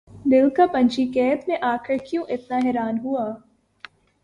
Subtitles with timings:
[0.25, 3.25] دل کا پنچھی قید میں آ کر کیوں اتنا حیران ہوا